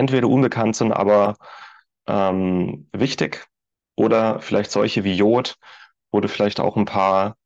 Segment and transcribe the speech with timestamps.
[0.00, 1.36] entweder unbekannt sind, aber
[2.08, 3.46] ähm, wichtig
[3.96, 5.56] oder vielleicht solche wie Jod,
[6.10, 7.36] wo du vielleicht auch ein paar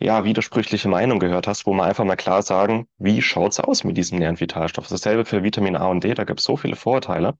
[0.00, 3.98] ja, widersprüchliche Meinungen gehört hast, wo man einfach mal klar sagen, wie schaut's aus mit
[3.98, 4.88] diesem Nährvitalstoff?
[4.88, 7.34] Dasselbe für Vitamin A und D, da gibt es so viele Vorteile.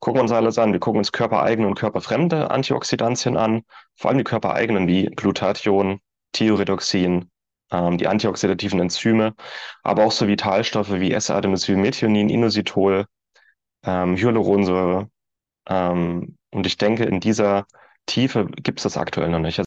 [0.00, 0.72] Gucken wir uns alles an.
[0.72, 3.62] Wir gucken uns körpereigene und körperfremde Antioxidantien an,
[3.94, 6.00] vor allem die körpereigenen wie Glutathion,
[6.32, 7.30] Thioredoxin,
[7.70, 9.34] ähm, die antioxidativen Enzyme,
[9.82, 13.06] aber auch so Vitalstoffe wie S-Adenosylmethionin, Inositol,
[13.86, 15.08] ähm, Hyaluronsäure.
[15.68, 17.66] Ähm, und ich denke, in dieser
[18.06, 19.62] Tiefe gibt es das aktuell noch nicht.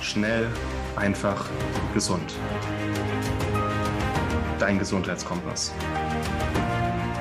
[0.00, 0.48] Schnell,
[0.96, 1.46] einfach,
[1.94, 2.34] gesund.
[4.58, 5.72] Dein Gesundheitskompass.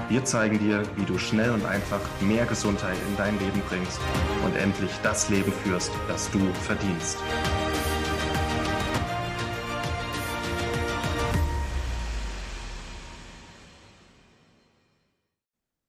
[0.09, 4.01] Wir zeigen dir, wie du schnell und einfach mehr Gesundheit in dein Leben bringst
[4.43, 7.17] und endlich das Leben führst, das du verdienst.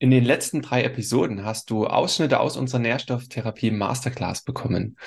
[0.03, 4.97] In den letzten drei Episoden hast du Ausschnitte aus unserer Nährstofftherapie Masterclass bekommen.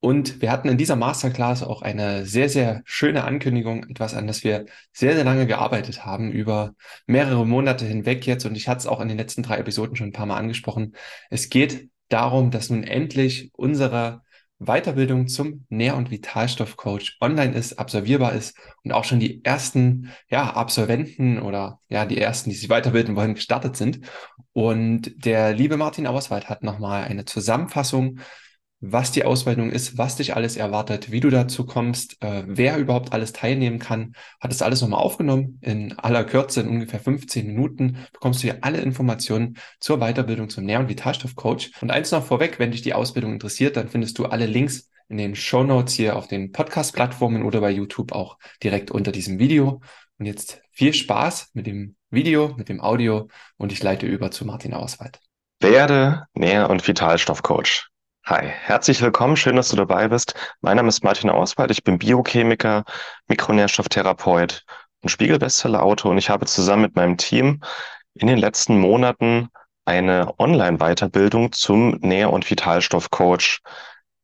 [0.00, 4.42] Und wir hatten in dieser Masterclass auch eine sehr, sehr schöne Ankündigung, etwas, an das
[4.42, 6.74] wir sehr, sehr lange gearbeitet haben, über
[7.06, 8.44] mehrere Monate hinweg jetzt.
[8.46, 10.96] Und ich hatte es auch in den letzten drei Episoden schon ein paar Mal angesprochen.
[11.30, 14.22] Es geht darum, dass nun endlich unsere
[14.58, 20.50] Weiterbildung zum Nähr- und Vitalstoffcoach online ist, absolvierbar ist und auch schon die ersten ja,
[20.54, 24.00] Absolventen oder ja, die ersten, die sich weiterbilden wollen, gestartet sind.
[24.52, 28.20] Und der liebe Martin Auswald hat nochmal eine Zusammenfassung
[28.80, 33.12] was die Ausbildung ist, was dich alles erwartet, wie du dazu kommst, äh, wer überhaupt
[33.12, 35.58] alles teilnehmen kann, hat das alles nochmal aufgenommen.
[35.62, 40.64] In aller Kürze, in ungefähr 15 Minuten, bekommst du hier alle Informationen zur Weiterbildung zum
[40.64, 41.72] Nähr- und Vitalstoffcoach.
[41.80, 45.16] Und eins noch vorweg, wenn dich die Ausbildung interessiert, dann findest du alle Links in
[45.16, 49.80] den Show Notes hier auf den Podcast-Plattformen oder bei YouTube auch direkt unter diesem Video.
[50.18, 54.44] Und jetzt viel Spaß mit dem Video, mit dem Audio und ich leite über zu
[54.44, 55.20] Martin Auswald.
[55.60, 57.88] Werde Nähr- und Vitalstoffcoach.
[58.28, 60.34] Hi, herzlich willkommen, schön, dass du dabei bist.
[60.60, 62.82] Mein Name ist Martin Auswald, ich bin Biochemiker,
[63.28, 64.64] Mikronährstofftherapeut
[65.00, 67.62] und Spiegelbestseller-Autor und ich habe zusammen mit meinem Team
[68.14, 69.48] in den letzten Monaten
[69.84, 73.60] eine Online-Weiterbildung zum Nähr- und Vitalstoffcoach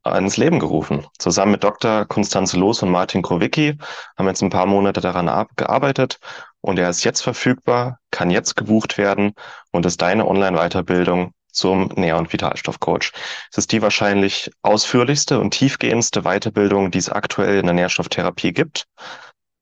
[0.05, 1.07] ins Leben gerufen.
[1.21, 2.05] Zusammen mit Dr.
[2.05, 3.79] Konstanze Loos und Martin Krowicki
[4.19, 6.19] haben wir jetzt ein paar Monate daran gearbeitet
[6.61, 9.35] und er ist jetzt verfügbar, kann jetzt gebucht werden
[9.71, 13.13] und ist deine Online-Weiterbildung zum Nähr- und Vitalstoffcoach.
[13.51, 18.87] Es ist die wahrscheinlich ausführlichste und tiefgehendste Weiterbildung, die es aktuell in der Nährstofftherapie gibt.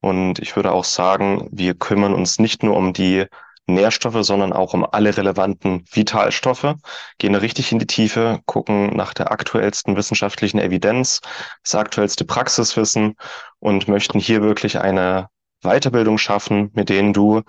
[0.00, 3.26] Und ich würde auch sagen, wir kümmern uns nicht nur um die
[3.66, 6.74] Nährstoffe, sondern auch um alle relevanten Vitalstoffe,
[7.18, 11.20] gehen richtig in die Tiefe, gucken nach der aktuellsten wissenschaftlichen Evidenz,
[11.62, 13.14] das aktuellste Praxiswissen
[13.58, 15.28] und möchten hier wirklich eine
[15.62, 17.42] Weiterbildung schaffen, mit denen du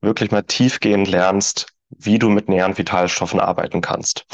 [0.00, 4.26] wirklich mal tiefgehend lernst, wie du mit näheren Vitalstoffen arbeiten kannst.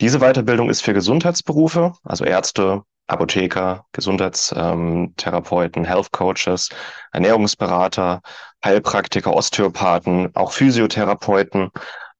[0.00, 6.70] Diese Weiterbildung ist für Gesundheitsberufe, also Ärzte, Apotheker, Gesundheitstherapeuten, Health Coaches,
[7.12, 8.22] Ernährungsberater,
[8.64, 11.70] Heilpraktiker, Osteopathen, auch Physiotherapeuten,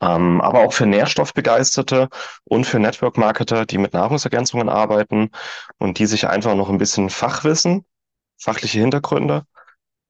[0.03, 2.09] ähm, aber auch für Nährstoffbegeisterte
[2.44, 5.31] und für Network-Marketer, die mit Nahrungsergänzungen arbeiten
[5.78, 7.87] und die sich einfach noch ein bisschen Fachwissen,
[8.37, 9.47] fachliche Hintergründe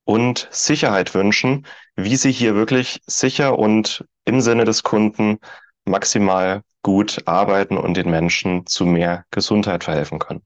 [0.05, 1.67] und Sicherheit wünschen,
[1.97, 5.39] wie sie hier wirklich sicher und im Sinne des Kunden
[5.85, 10.43] maximal gut arbeiten und den Menschen zu mehr Gesundheit verhelfen können.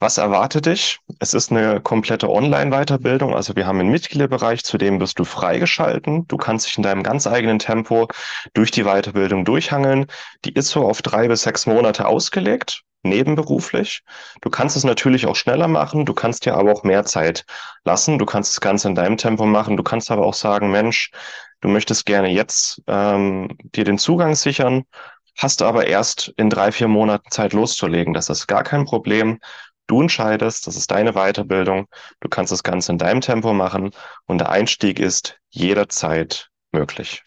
[0.00, 1.00] Was erwartet dich?
[1.18, 3.34] Es ist eine komplette Online-Weiterbildung.
[3.34, 6.28] Also wir haben einen Mitgliederbereich, zu dem bist du freigeschalten.
[6.28, 8.06] Du kannst dich in deinem ganz eigenen Tempo
[8.54, 10.06] durch die Weiterbildung durchhangeln.
[10.44, 14.02] Die ist so auf drei bis sechs Monate ausgelegt nebenberuflich.
[14.40, 17.44] Du kannst es natürlich auch schneller machen, du kannst dir aber auch mehr Zeit
[17.84, 21.10] lassen, du kannst das Ganze in deinem Tempo machen, du kannst aber auch sagen, Mensch,
[21.60, 24.84] du möchtest gerne jetzt ähm, dir den Zugang sichern,
[25.36, 28.12] hast aber erst in drei, vier Monaten Zeit loszulegen.
[28.12, 29.38] Das ist gar kein Problem.
[29.86, 31.86] Du entscheidest, das ist deine Weiterbildung,
[32.20, 33.90] du kannst das Ganze in deinem Tempo machen
[34.26, 37.24] und der Einstieg ist jederzeit möglich.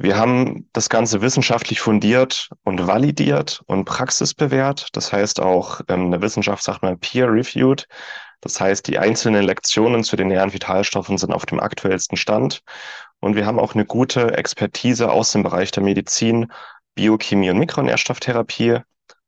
[0.00, 4.90] Wir haben das Ganze wissenschaftlich fundiert und validiert und praxisbewährt.
[4.92, 7.88] Das heißt auch, ähm, in der Wissenschaft sagt man peer-reviewed.
[8.40, 12.62] Das heißt, die einzelnen Lektionen zu den näheren Vitalstoffen sind auf dem aktuellsten Stand.
[13.18, 16.52] Und wir haben auch eine gute Expertise aus dem Bereich der Medizin,
[16.94, 18.78] Biochemie und Mikronährstofftherapie.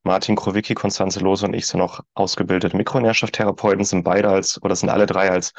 [0.05, 4.89] Martin Krowicki, Konstanze Lose und ich sind auch ausgebildete Mikronährstofftherapeuten, sind beide als, oder sind
[4.89, 5.53] alle drei als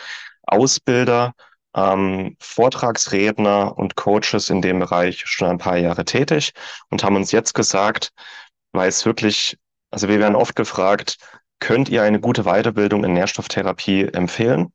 [0.43, 1.33] Ausbilder
[1.75, 6.53] ähm, Vortragsredner und Coaches in dem Bereich schon ein paar Jahre tätig
[6.89, 8.11] und haben uns jetzt gesagt,
[8.71, 9.57] weil es wirklich,
[9.89, 11.17] also wir werden oft gefragt,
[11.59, 14.73] könnt ihr eine gute Weiterbildung in Nährstofftherapie empfehlen?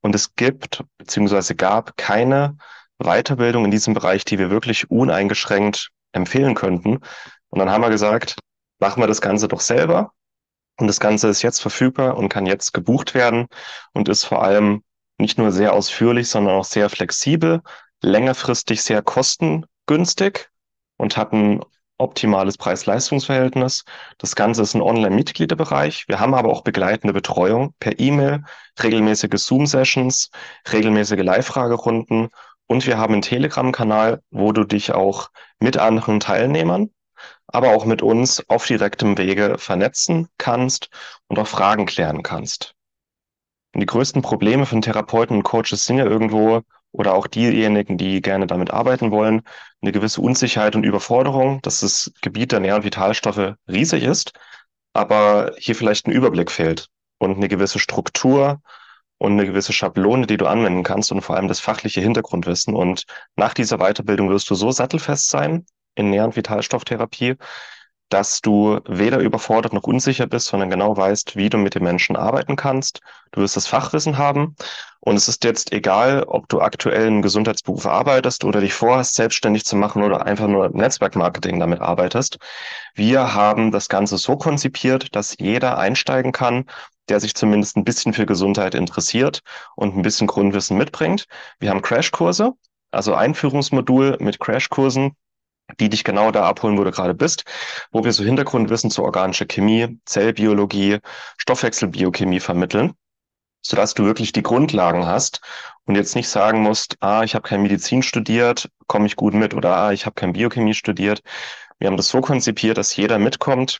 [0.00, 2.56] Und es gibt beziehungsweise gab keine
[2.98, 7.00] Weiterbildung in diesem Bereich, die wir wirklich uneingeschränkt empfehlen könnten.
[7.48, 8.36] Und dann haben wir gesagt,
[8.78, 10.12] machen wir das Ganze doch selber.
[10.78, 13.48] Und das Ganze ist jetzt verfügbar und kann jetzt gebucht werden
[13.92, 14.82] und ist vor allem
[15.18, 17.62] nicht nur sehr ausführlich, sondern auch sehr flexibel,
[18.02, 20.48] längerfristig sehr kostengünstig
[20.96, 21.60] und hat ein
[21.98, 23.84] optimales Preis-Leistungs-Verhältnis.
[24.18, 26.06] Das Ganze ist ein Online-Mitgliederbereich.
[26.06, 28.44] Wir haben aber auch begleitende Betreuung per E-Mail,
[28.82, 30.30] regelmäßige Zoom-Sessions,
[30.72, 32.28] regelmäßige Live-Fragerunden
[32.66, 36.90] und wir haben einen Telegram-Kanal, wo du dich auch mit anderen Teilnehmern,
[37.46, 40.90] aber auch mit uns auf direktem Wege vernetzen kannst
[41.26, 42.74] und auch Fragen klären kannst.
[43.78, 48.20] Und die größten Probleme von Therapeuten und Coaches sind ja irgendwo oder auch diejenigen, die
[48.20, 49.42] gerne damit arbeiten wollen,
[49.80, 54.32] eine gewisse Unsicherheit und Überforderung, dass das Gebiet der Nähr- und Vitalstoffe riesig ist,
[54.94, 56.88] aber hier vielleicht ein Überblick fehlt
[57.18, 58.60] und eine gewisse Struktur
[59.18, 62.74] und eine gewisse Schablone, die du anwenden kannst und vor allem das fachliche Hintergrundwissen.
[62.74, 63.04] Und
[63.36, 67.36] nach dieser Weiterbildung wirst du so sattelfest sein in Nähr- und Vitalstofftherapie,
[68.08, 72.16] dass du weder überfordert noch unsicher bist, sondern genau weißt, wie du mit den Menschen
[72.16, 73.00] arbeiten kannst.
[73.32, 74.56] Du wirst das Fachwissen haben
[75.00, 79.64] und es ist jetzt egal, ob du aktuell einen Gesundheitsberuf arbeitest oder dich vorhast, selbstständig
[79.64, 82.38] zu machen oder einfach nur Netzwerkmarketing damit arbeitest.
[82.94, 86.64] Wir haben das Ganze so konzipiert, dass jeder einsteigen kann,
[87.08, 89.40] der sich zumindest ein bisschen für Gesundheit interessiert
[89.76, 91.26] und ein bisschen Grundwissen mitbringt.
[91.58, 92.52] Wir haben Crashkurse,
[92.90, 95.12] also Einführungsmodul mit Crashkursen,
[95.80, 97.44] die dich genau da abholen, wo du gerade bist,
[97.90, 100.98] wo wir so Hintergrundwissen zu organischer Chemie, Zellbiologie,
[101.36, 102.94] Stoffwechselbiochemie vermitteln,
[103.60, 105.40] sodass du wirklich die Grundlagen hast
[105.84, 109.54] und jetzt nicht sagen musst, ah, ich habe kein Medizin studiert, komme ich gut mit
[109.54, 111.22] oder ah, ich habe kein Biochemie studiert.
[111.78, 113.78] Wir haben das so konzipiert, dass jeder mitkommt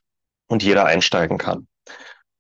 [0.49, 1.67] und jeder einsteigen kann.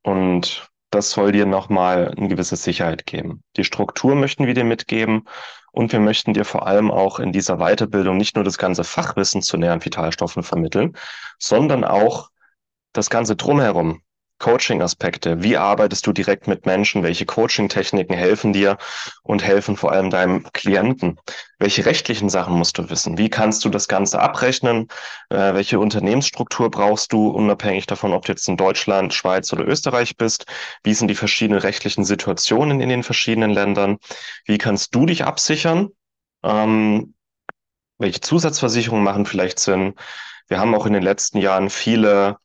[0.03, 3.43] Und das soll dir nochmal eine gewisse Sicherheit geben.
[3.57, 5.29] Die Struktur möchten wir dir mitgeben
[5.79, 9.43] und wir möchten dir vor allem auch in dieser Weiterbildung nicht nur das ganze Fachwissen
[9.43, 10.97] zu näheren Vitalstoffen vermitteln,
[11.39, 12.31] sondern auch
[12.93, 14.03] das ganze drumherum.
[14.39, 15.43] Coaching-Aspekte.
[15.43, 17.03] Wie arbeitest du direkt mit Menschen?
[17.03, 18.79] Welche Coaching-Techniken helfen dir
[19.23, 21.19] und helfen vor allem deinem Klienten?
[21.59, 23.19] Welche rechtlichen Sachen musst du wissen?
[23.19, 24.89] Wie kannst du das Ganze abrechnen?
[25.31, 30.17] Äh, welche Unternehmensstruktur brauchst du, unabhängig davon, ob du jetzt in Deutschland, Schweiz oder Österreich
[30.17, 30.47] bist?
[30.83, 33.99] Wie sind die verschiedenen rechtlichen Situationen in den verschiedenen Ländern?
[34.45, 35.89] Wie kannst du dich absichern?
[36.45, 37.15] Ähm,
[37.99, 39.95] welche Zusatzversicherungen machen vielleicht Sinn?
[40.47, 42.39] Wir haben auch in den letzten Jahren viele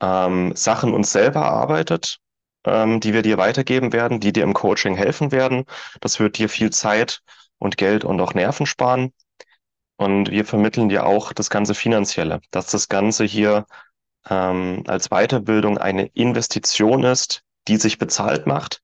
[0.00, 2.18] ähm, Sachen uns selber erarbeitet,
[2.64, 5.64] ähm, die wir dir weitergeben werden, die dir im Coaching helfen werden.
[6.00, 7.22] Das wird dir viel Zeit
[7.58, 9.12] und Geld und auch Nerven sparen.
[9.96, 13.66] Und wir vermitteln dir auch das ganze Finanzielle, dass das Ganze hier
[14.28, 18.80] ähm, als Weiterbildung eine Investition ist, die sich bezahlt macht,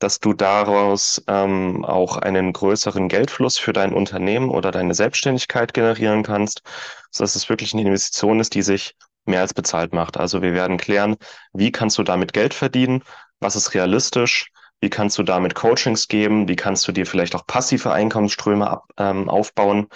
[0.00, 6.22] dass du daraus ähm, auch einen größeren Geldfluss für dein Unternehmen oder deine Selbstständigkeit generieren
[6.22, 6.62] kannst,
[7.10, 8.96] so dass es wirklich eine Investition ist, die sich
[9.28, 10.16] mehr als bezahlt macht.
[10.16, 11.16] Also wir werden klären,
[11.52, 13.02] wie kannst du damit Geld verdienen,
[13.40, 17.46] was ist realistisch, wie kannst du damit Coachings geben, wie kannst du dir vielleicht auch
[17.46, 19.88] passive Einkommensströme ab, ähm, aufbauen,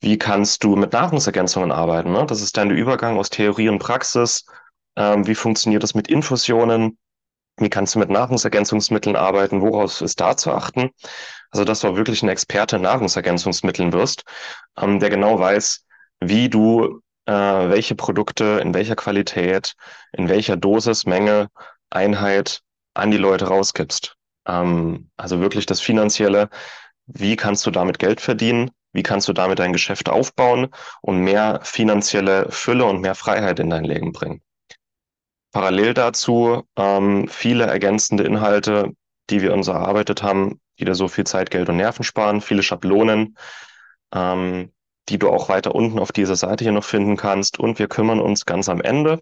[0.00, 2.12] wie kannst du mit Nahrungsergänzungen arbeiten.
[2.12, 2.26] Ne?
[2.26, 4.46] Das ist dann der Übergang aus Theorie und Praxis.
[4.96, 6.98] Ähm, wie funktioniert das mit Infusionen?
[7.58, 9.62] Wie kannst du mit Nahrungsergänzungsmitteln arbeiten?
[9.62, 10.90] Woraus ist da zu achten?
[11.50, 14.24] Also, dass du auch wirklich ein Experte in Nahrungsergänzungsmitteln wirst,
[14.76, 15.86] ähm, der genau weiß,
[16.20, 19.74] wie du äh, welche Produkte in welcher Qualität,
[20.12, 21.48] in welcher Dosis, Menge,
[21.90, 22.62] Einheit
[22.94, 24.16] an die Leute rausgibst.
[24.46, 26.48] Ähm, also wirklich das Finanzielle.
[27.06, 28.70] Wie kannst du damit Geld verdienen?
[28.92, 30.68] Wie kannst du damit dein Geschäft aufbauen
[31.02, 34.40] und mehr finanzielle Fülle und mehr Freiheit in dein Leben bringen?
[35.52, 38.92] Parallel dazu ähm, viele ergänzende Inhalte,
[39.30, 42.62] die wir uns erarbeitet haben, die dir so viel Zeit, Geld und Nerven sparen, viele
[42.62, 43.36] Schablonen,
[44.14, 44.72] ähm,
[45.08, 47.58] die du auch weiter unten auf dieser Seite hier noch finden kannst.
[47.58, 49.20] Und wir kümmern uns ganz am Ende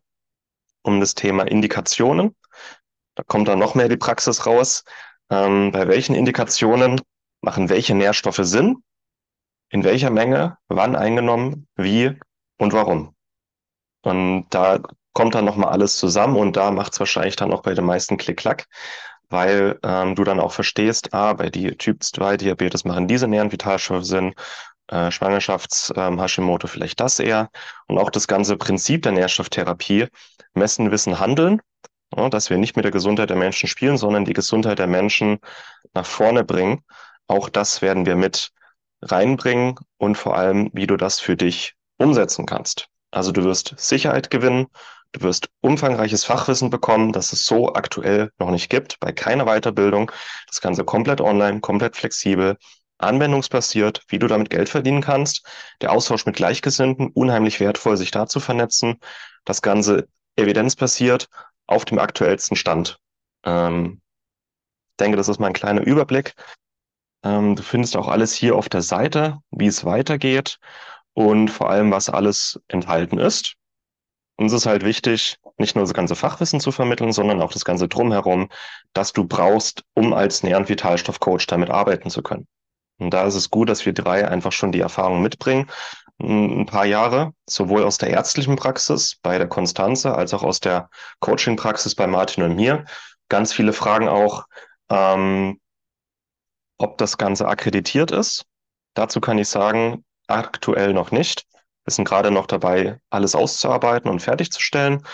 [0.83, 2.35] um das Thema Indikationen.
[3.14, 4.85] Da kommt dann noch mehr die Praxis raus.
[5.31, 7.00] Ähm, bei welchen Indikationen
[7.41, 8.83] machen welche Nährstoffe Sinn?
[9.71, 10.59] In welcher Menge?
[10.69, 11.67] Wann eingenommen?
[11.76, 12.19] Wie
[12.59, 13.14] und warum?
[14.03, 14.81] Und da
[15.12, 18.17] kommt dann nochmal alles zusammen und da macht es wahrscheinlich dann auch bei den meisten
[18.17, 18.67] Klick-Klack,
[19.29, 23.53] weil ähm, du dann auch verstehst, ah, bei die Typ 2 Diabetes machen diese Nähren
[23.53, 24.35] Vitalstoffe Sinn
[24.88, 27.50] äh, Schwangerschafts-Hashimoto ähm, vielleicht das eher.
[27.87, 30.09] Und auch das ganze Prinzip der Nährstofftherapie,
[30.55, 31.61] messen, wissen, handeln,
[32.17, 35.38] ja, dass wir nicht mit der Gesundheit der Menschen spielen, sondern die Gesundheit der Menschen
[35.95, 36.83] nach vorne bringen.
[37.26, 38.50] Auch das werden wir mit
[39.03, 42.88] reinbringen und vor allem, wie du das für dich umsetzen kannst.
[43.11, 44.67] Also du wirst Sicherheit gewinnen,
[45.12, 50.11] du wirst umfangreiches Fachwissen bekommen, das es so aktuell noch nicht gibt, bei keiner Weiterbildung.
[50.49, 52.57] Das Ganze komplett online, komplett flexibel
[52.99, 55.47] anwendungsbasiert, wie du damit Geld verdienen kannst.
[55.81, 58.99] Der Austausch mit Gleichgesinnten, unheimlich wertvoll, sich da zu vernetzen.
[59.45, 61.29] Das Ganze evidenzbasiert
[61.67, 62.99] auf dem aktuellsten Stand.
[63.45, 64.01] Ähm,
[65.01, 66.35] denke, das ist mal ein kleiner Überblick.
[67.25, 70.59] Ähm, du findest auch alles hier auf der Seite, wie es weitergeht
[71.15, 73.55] und vor allem, was alles enthalten ist.
[74.37, 77.87] Uns ist halt wichtig, nicht nur das ganze Fachwissen zu vermitteln, sondern auch das ganze
[77.89, 78.49] Drumherum,
[78.93, 82.49] das du brauchst, um als Nähr- und Vitalstoffcoach damit arbeiten zu können.
[82.99, 85.71] Und da ist es gut, dass wir drei einfach schon die Erfahrung mitbringen.
[86.19, 90.89] Ein paar Jahre, sowohl aus der ärztlichen Praxis bei der Konstanze als auch aus der
[91.21, 92.85] Coaching-Praxis bei Martin und mir.
[93.29, 94.45] Ganz viele Fragen auch,
[94.91, 95.61] ähm,
[96.79, 98.45] ob das Ganze akkreditiert ist.
[98.95, 101.47] Dazu kann ich sagen, aktuell noch nicht.
[101.85, 105.05] Wir sind gerade noch dabei, alles auszuarbeiten und fertigzustellen.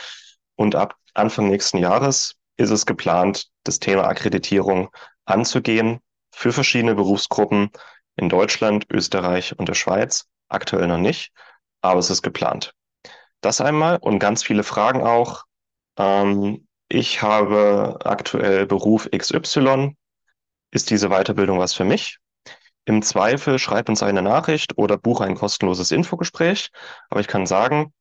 [0.55, 4.91] Und ab Anfang nächsten Jahres ist es geplant, das Thema Akkreditierung
[5.25, 6.01] anzugehen
[6.33, 7.71] für verschiedene Berufsgruppen
[8.17, 10.27] in Deutschland, Österreich und der Schweiz.
[10.49, 11.33] Aktuell noch nicht,
[11.81, 12.75] aber es ist geplant.
[13.41, 15.45] Das einmal und ganz viele Fragen auch.
[15.97, 19.97] Ähm, ich habe aktuell Beruf XY.
[20.73, 22.19] Ist diese Weiterbildung was für mich?
[22.85, 26.71] Im Zweifel schreib uns eine Nachricht oder buche ein kostenloses Infogespräch.
[27.09, 27.93] Aber ich kann sagen,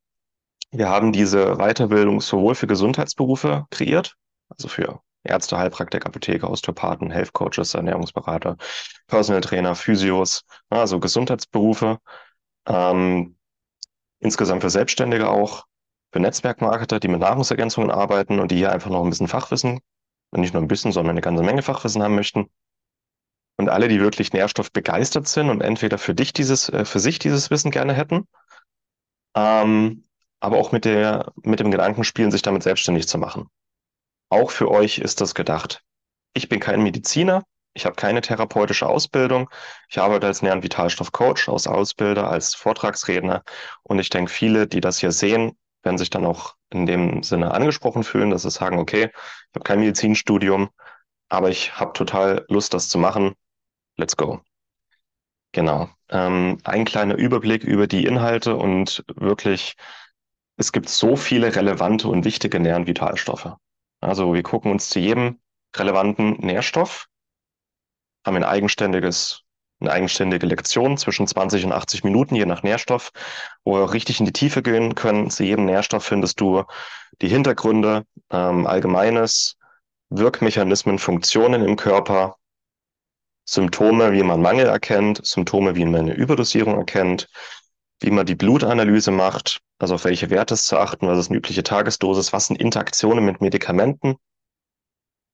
[0.71, 4.15] wir haben diese Weiterbildung sowohl für Gesundheitsberufe kreiert,
[4.49, 8.57] also für Ärzte, Heilpraktiker, Apotheker, Osteopathen, Health Coaches, Ernährungsberater,
[9.07, 11.99] Personal Trainer, Physios, also Gesundheitsberufe.
[12.67, 13.35] Ähm,
[14.19, 15.65] insgesamt für Selbstständige auch,
[16.11, 19.79] für Netzwerkmarketer, die mit Nahrungsergänzungen arbeiten und die hier einfach noch ein bisschen Fachwissen,
[20.31, 22.49] nicht nur ein bisschen, sondern eine ganze Menge Fachwissen haben möchten.
[23.57, 27.49] Und alle, die wirklich nährstoffbegeistert sind und entweder für dich dieses, äh, für sich dieses
[27.49, 28.25] Wissen gerne hätten,
[29.35, 30.05] ähm,
[30.39, 33.49] aber auch mit der, mit dem Gedanken spielen, sich damit selbstständig zu machen.
[34.29, 35.83] Auch für euch ist das gedacht.
[36.33, 37.43] Ich bin kein Mediziner,
[37.73, 39.49] ich habe keine therapeutische Ausbildung.
[39.89, 43.43] Ich arbeite als Nähr- und als Ausbilder, als Vortragsredner.
[43.83, 47.53] Und ich denke, viele, die das hier sehen, werden sich dann auch in dem Sinne
[47.53, 50.69] angesprochen fühlen, dass sie sagen, okay, ich habe kein Medizinstudium,
[51.29, 53.35] aber ich habe total Lust, das zu machen.
[53.97, 54.41] Let's go.
[55.51, 55.89] Genau.
[56.09, 59.75] Ähm, ein kleiner Überblick über die Inhalte und wirklich,
[60.57, 63.55] es gibt so viele relevante und wichtige Nähr- und Vitalstoffe.
[64.01, 65.39] Also wir gucken uns zu jedem
[65.75, 67.07] relevanten Nährstoff,
[68.25, 69.43] haben ein eigenständiges,
[69.79, 73.11] eine eigenständige Lektion zwischen 20 und 80 Minuten, je nach Nährstoff,
[73.63, 75.29] wo wir richtig in die Tiefe gehen können.
[75.29, 76.63] Zu jedem Nährstoff findest du
[77.21, 79.57] die Hintergründe, ähm, allgemeines,
[80.09, 82.35] Wirkmechanismen, Funktionen im Körper,
[83.45, 87.27] Symptome, wie man Mangel erkennt, Symptome, wie man eine Überdosierung erkennt,
[88.01, 91.37] wie man die Blutanalyse macht, also auf welche Werte es zu achten, was ist eine
[91.37, 94.15] übliche Tagesdosis, was sind Interaktionen mit Medikamenten,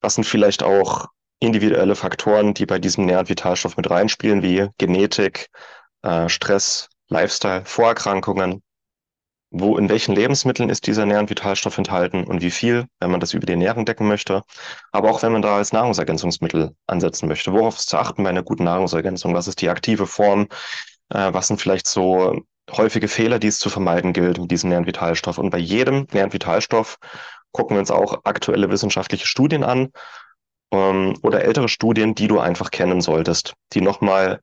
[0.00, 1.06] was sind vielleicht auch
[1.38, 5.48] individuelle Faktoren, die bei diesem Nähr- und Vitalstoff mit reinspielen, wie Genetik,
[6.02, 8.62] äh, Stress, Lifestyle, Vorerkrankungen,
[9.50, 13.20] wo in welchen Lebensmitteln ist dieser Nähr- und Vitalstoff enthalten und wie viel, wenn man
[13.20, 14.42] das über die Ernährung decken möchte,
[14.92, 17.52] aber auch wenn man da als Nahrungsergänzungsmittel ansetzen möchte.
[17.52, 19.34] Worauf ist zu achten bei einer guten Nahrungsergänzung?
[19.34, 20.48] Was ist die aktive Form?
[21.10, 22.42] Äh, was sind vielleicht so
[22.72, 26.32] häufige Fehler, die es zu vermeiden gilt mit diesem Nähr- und bei jedem Nähr- und
[26.32, 26.98] Vitalstoff
[27.52, 29.90] gucken wir uns auch aktuelle wissenschaftliche Studien an
[30.72, 34.40] ähm, oder ältere Studien, die du einfach kennen solltest, die nochmal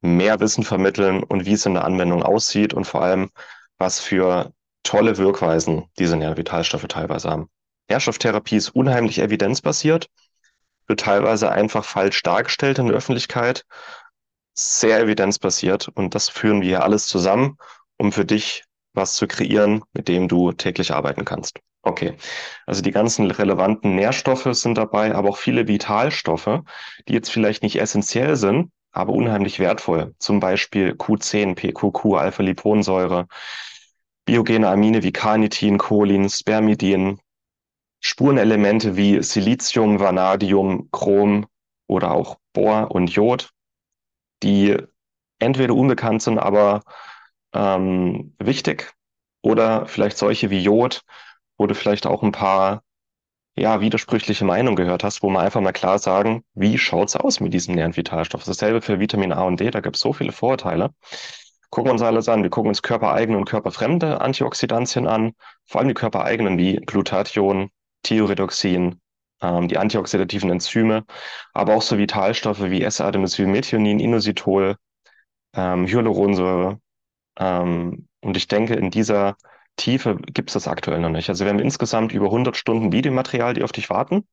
[0.00, 3.30] mehr Wissen vermitteln und wie es in der Anwendung aussieht und vor allem,
[3.78, 7.48] was für tolle Wirkweisen diese Nährvitalstoffe teilweise haben.
[7.88, 10.08] Nährstofftherapie ist unheimlich evidenzbasiert,
[10.86, 13.64] wird teilweise einfach falsch dargestellt in der Öffentlichkeit,
[14.58, 17.56] sehr evidenzbasiert und das führen wir alles zusammen,
[17.96, 21.60] um für dich was zu kreieren, mit dem du täglich arbeiten kannst.
[21.82, 22.16] Okay,
[22.66, 26.62] also die ganzen relevanten Nährstoffe sind dabei, aber auch viele Vitalstoffe,
[27.06, 30.16] die jetzt vielleicht nicht essentiell sind, aber unheimlich wertvoll.
[30.18, 33.28] Zum Beispiel Q10, PQQ, Alpha-Liponsäure,
[34.24, 37.20] biogene Amine wie Carnitin, Cholin, Spermidin,
[38.00, 41.46] Spurenelemente wie Silizium, Vanadium, Chrom
[41.86, 43.50] oder auch Bohr und Jod,
[44.42, 44.76] die
[45.38, 46.82] entweder unbekannt sind, aber
[47.54, 48.92] ähm, wichtig,
[49.42, 51.02] oder vielleicht solche wie Jod,
[51.56, 52.82] wo du vielleicht auch ein paar
[53.56, 57.52] ja, widersprüchliche Meinungen gehört hast, wo man einfach mal klar sagen, wie schaut's aus mit
[57.52, 58.44] diesem Nähr- und Vitalstoff?
[58.44, 60.90] Dasselbe für Vitamin A und D, da gibt es so viele Vorurteile.
[61.70, 62.42] Gucken wir uns alles an.
[62.42, 65.32] Wir gucken uns körpereigene und körperfremde Antioxidantien an,
[65.66, 67.70] vor allem die körpereigenen wie Glutathion,
[68.04, 69.00] Thioredoxin,
[69.42, 71.04] ähm, die antioxidativen Enzyme,
[71.54, 74.76] aber auch so Vitalstoffe wie S-Adenosylmethionin, Inositol,
[75.54, 76.80] ähm, Hyaluronsäure.
[77.38, 79.36] Ähm, und ich denke, in dieser
[79.76, 81.28] Tiefe gibt es das aktuell noch nicht.
[81.28, 84.26] Also wir haben insgesamt über 100 Stunden Videomaterial, die auf dich warten.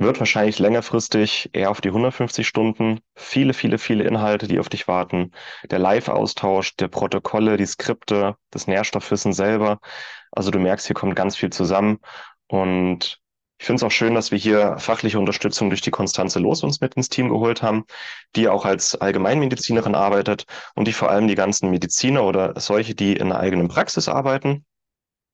[0.00, 3.00] wird wahrscheinlich längerfristig eher auf die 150 Stunden.
[3.16, 5.32] Viele, viele, viele Inhalte, die auf dich warten.
[5.70, 9.80] Der Live-Austausch, der Protokolle, die Skripte, das Nährstoffwissen selber.
[10.30, 11.98] Also du merkst, hier kommt ganz viel zusammen.
[12.46, 13.20] Und
[13.58, 16.80] ich finde es auch schön, dass wir hier fachliche Unterstützung durch die Konstanze Los uns
[16.80, 17.84] mit ins Team geholt haben,
[18.36, 23.14] die auch als Allgemeinmedizinerin arbeitet und die vor allem die ganzen Mediziner oder solche, die
[23.14, 24.64] in einer eigenen Praxis arbeiten,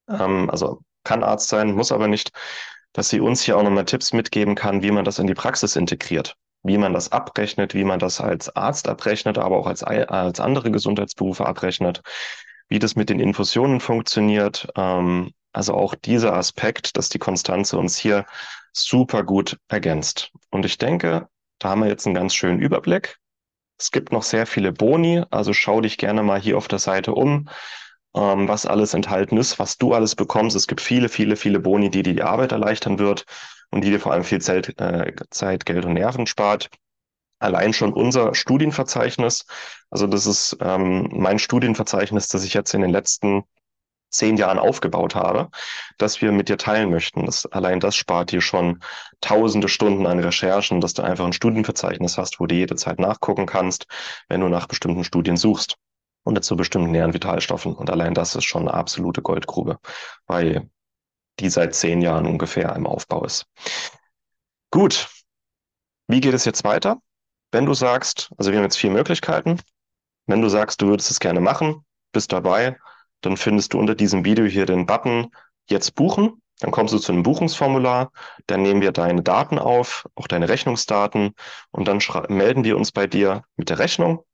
[0.09, 2.33] ähm, also kann Arzt sein, muss aber nicht,
[2.93, 5.77] dass sie uns hier auch nochmal Tipps mitgeben kann, wie man das in die Praxis
[5.77, 10.41] integriert, wie man das abrechnet, wie man das als Arzt abrechnet, aber auch als, als
[10.41, 12.01] andere Gesundheitsberufe abrechnet,
[12.69, 14.69] wie das mit den Infusionen funktioniert.
[14.77, 18.27] Ähm, also auch dieser Aspekt, dass die Konstanze uns hier
[18.73, 20.33] super gut ergänzt.
[20.51, 23.19] Und ich denke, da haben wir jetzt einen ganz schönen Überblick.
[23.79, 27.13] Es gibt noch sehr viele Boni, also schau dich gerne mal hier auf der Seite
[27.13, 27.49] um
[28.15, 30.57] ähm, was alles enthalten ist, was du alles bekommst.
[30.57, 33.25] Es gibt viele, viele, viele Boni, die dir die Arbeit erleichtern wird
[33.71, 36.71] und die dir vor allem viel Zeit, äh, Zeit Geld und Nerven spart.
[37.41, 39.45] Allein schon unser Studienverzeichnis,
[39.91, 43.43] also das ist ähm, mein Studienverzeichnis, das ich jetzt in den letzten
[44.15, 45.51] zehn Jahren aufgebaut habe,
[45.99, 47.27] dass wir mit dir teilen möchten.
[47.27, 48.83] Das, allein das spart dir schon
[49.21, 53.47] tausende Stunden an Recherchen, dass du einfach ein Studienverzeichnis hast, wo du jede Zeit nachgucken
[53.47, 53.87] kannst,
[54.29, 55.77] wenn du nach bestimmten Studien suchst
[56.25, 57.75] und zu bestimmten näheren Vitalstoffen.
[57.75, 59.79] Und allein das ist schon eine absolute Goldgrube,
[60.27, 60.69] weil
[61.41, 63.47] die seit zehn Jahren ungefähr im Aufbau ist.
[64.71, 65.09] Gut,
[66.09, 66.99] wie geht es jetzt weiter?
[67.53, 69.61] Wenn du sagst, also wir haben jetzt vier Möglichkeiten.
[70.27, 72.79] Wenn du sagst, du würdest es gerne machen, bist dabei,
[73.25, 75.31] dann findest du unter diesem Video hier den Button
[75.69, 76.43] Jetzt buchen.
[76.61, 78.13] Dann kommst du zu einem Buchungsformular,
[78.47, 81.35] dann nehmen wir deine Daten auf, auch deine Rechnungsdaten
[81.73, 84.25] und dann melden wir uns bei dir mit der Rechnung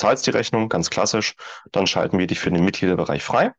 [0.00, 1.34] zahlst die Rechnung, ganz klassisch,
[1.72, 3.52] dann schalten wir dich für den Mitgliederbereich frei.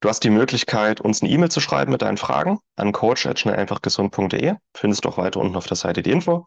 [0.00, 4.56] Du hast die Möglichkeit, uns eine E-Mail zu schreiben mit deinen Fragen an coach.schnelleinfachgesund.de.
[4.74, 6.46] Findest du auch weiter unten auf der Seite die Info.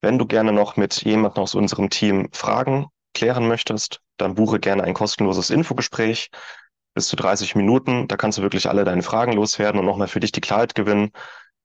[0.00, 4.84] Wenn du gerne noch mit jemandem aus unserem Team Fragen klären möchtest, dann buche gerne
[4.84, 6.30] ein kostenloses Infogespräch
[6.94, 8.08] bis zu 30 Minuten.
[8.08, 11.10] Da kannst du wirklich alle deine Fragen loswerden und nochmal für dich die Klarheit gewinnen.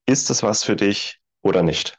[0.06, 1.97] Ist es was für dich oder nicht?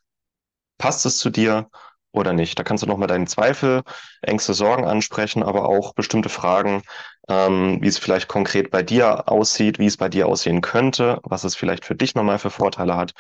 [0.79, 1.69] Passt es zu dir
[2.13, 2.59] oder nicht.
[2.59, 3.83] Da kannst du nochmal deine Zweifel,
[4.23, 6.83] Ängste, Sorgen ansprechen, aber auch bestimmte Fragen,
[7.29, 11.45] ähm, wie es vielleicht konkret bei dir aussieht, wie es bei dir aussehen könnte, was
[11.45, 13.13] es vielleicht für dich nochmal für Vorteile hat.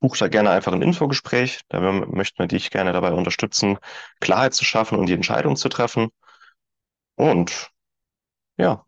[0.00, 1.60] Buch da gerne einfach ein Infogespräch.
[1.68, 3.78] Da möchten wir dich gerne dabei unterstützen,
[4.20, 6.10] Klarheit zu schaffen und die Entscheidung zu treffen.
[7.18, 7.70] Und
[8.58, 8.86] ja,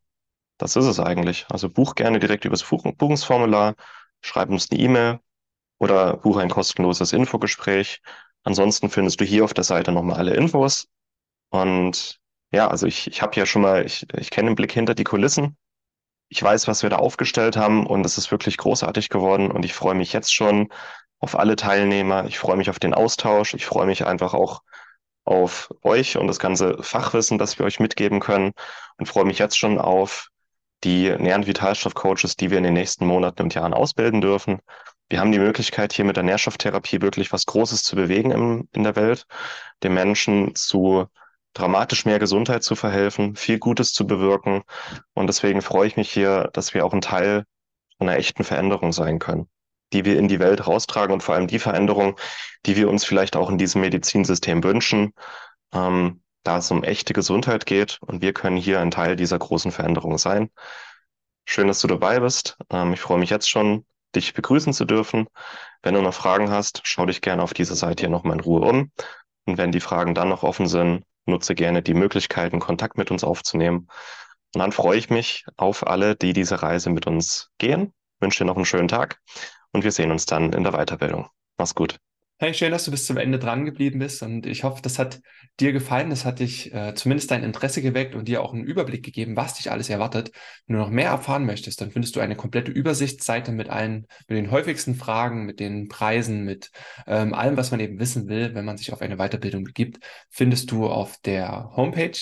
[0.58, 1.46] das ist es eigentlich.
[1.50, 3.76] Also buch gerne direkt übers Buchungsformular,
[4.22, 5.20] schreib uns eine E-Mail
[5.78, 8.02] oder buche ein kostenloses Infogespräch.
[8.44, 10.88] Ansonsten findest du hier auf der Seite nochmal alle Infos.
[11.50, 12.20] Und
[12.52, 15.04] ja, also ich, ich habe ja schon mal, ich, ich kenne den Blick hinter die
[15.04, 15.56] Kulissen.
[16.28, 19.74] Ich weiß, was wir da aufgestellt haben und es ist wirklich großartig geworden und ich
[19.74, 20.72] freue mich jetzt schon
[21.20, 22.26] auf alle Teilnehmer.
[22.26, 23.54] Ich freue mich auf den Austausch.
[23.54, 24.62] Ich freue mich einfach auch
[25.24, 28.52] auf euch und das ganze Fachwissen, das wir euch mitgeben können.
[28.98, 30.28] Und freue mich jetzt schon auf
[30.85, 34.61] die näheren Vitalstoff-Coaches, die wir in den nächsten Monaten und Jahren ausbilden dürfen.
[35.09, 38.85] Wir haben die Möglichkeit, hier mit der Nährstofftherapie wirklich was Großes zu bewegen im, in
[38.85, 39.26] der Welt,
[39.83, 41.06] den Menschen zu
[41.52, 44.62] dramatisch mehr Gesundheit zu verhelfen, viel Gutes zu bewirken.
[45.14, 47.44] Und deswegen freue ich mich hier, dass wir auch ein Teil
[47.98, 49.48] einer echten Veränderung sein können,
[49.92, 52.18] die wir in die Welt raustragen und vor allem die Veränderung,
[52.66, 55.12] die wir uns vielleicht auch in diesem Medizinsystem wünschen,
[55.72, 57.98] ähm, da es um echte Gesundheit geht.
[58.03, 60.50] Und wir können hier ein Teil dieser großen Veränderung sein.
[61.44, 62.57] Schön, dass du dabei bist.
[62.70, 65.26] Ähm, ich freue mich jetzt schon dich begrüßen zu dürfen.
[65.83, 68.61] Wenn du noch Fragen hast, schau dich gerne auf dieser Seite hier nochmal in Ruhe
[68.61, 68.92] um.
[69.46, 73.24] Und wenn die Fragen dann noch offen sind, nutze gerne die Möglichkeiten, Kontakt mit uns
[73.24, 73.88] aufzunehmen.
[74.55, 77.92] Und dann freue ich mich auf alle, die diese Reise mit uns gehen.
[78.18, 79.20] Wünsche dir noch einen schönen Tag
[79.72, 81.28] und wir sehen uns dann in der Weiterbildung.
[81.59, 81.98] Mach's gut.
[82.42, 85.20] Hey, schön, dass du bis zum Ende dran geblieben bist und ich hoffe, das hat
[85.61, 86.09] dir gefallen.
[86.09, 89.56] Das hat dich äh, zumindest dein Interesse geweckt und dir auch einen Überblick gegeben, was
[89.56, 90.30] dich alles erwartet.
[90.66, 94.38] Wenn du noch mehr erfahren möchtest, dann findest du eine komplette Übersichtsseite mit allen, mit
[94.38, 96.70] den häufigsten Fragen, mit den Preisen, mit
[97.06, 100.70] ähm, allem, was man eben wissen will, wenn man sich auf eine Weiterbildung begibt, findest
[100.70, 102.16] du auf der Homepage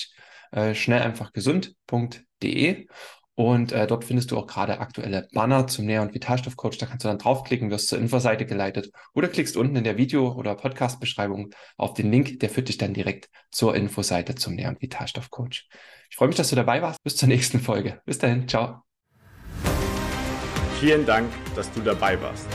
[0.51, 2.87] äh, schnelleinfachgesund.de
[3.39, 6.77] und äh, dort findest du auch gerade aktuelle Banner zum Nähr- und Vitalstoffcoach.
[6.77, 10.33] Da kannst du dann draufklicken, wirst zur Infoseite geleitet oder klickst unten in der Video-
[10.33, 14.81] oder Podcast-Beschreibung auf den Link, der führt dich dann direkt zur Infoseite zum Nähr- und
[14.81, 15.69] Vitalstoffcoach.
[16.09, 17.01] Ich freue mich, dass du dabei warst.
[17.01, 18.01] Bis zur nächsten Folge.
[18.05, 18.45] Bis dahin.
[18.45, 18.81] Ciao.
[20.81, 22.45] Vielen Dank, dass du dabei warst.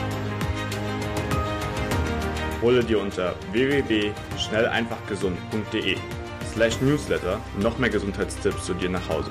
[2.61, 5.97] Hole dir unter www.schnelleinfachgesund.de
[6.53, 9.31] slash newsletter noch mehr Gesundheitstipps zu dir nach Hause.